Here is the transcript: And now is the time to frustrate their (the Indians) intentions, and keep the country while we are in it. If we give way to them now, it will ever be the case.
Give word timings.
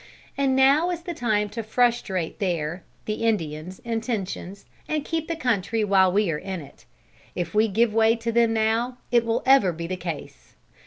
And 0.35 0.55
now 0.55 0.89
is 0.89 1.01
the 1.01 1.13
time 1.13 1.47
to 1.49 1.61
frustrate 1.61 2.39
their 2.39 2.83
(the 3.05 3.23
Indians) 3.23 3.77
intentions, 3.85 4.65
and 4.87 5.05
keep 5.05 5.27
the 5.27 5.35
country 5.35 5.83
while 5.83 6.11
we 6.11 6.31
are 6.31 6.39
in 6.39 6.59
it. 6.59 6.85
If 7.35 7.53
we 7.53 7.67
give 7.67 7.93
way 7.93 8.15
to 8.15 8.31
them 8.31 8.51
now, 8.51 8.97
it 9.11 9.23
will 9.23 9.43
ever 9.45 9.71
be 9.71 9.85
the 9.85 9.97
case. 9.97 10.55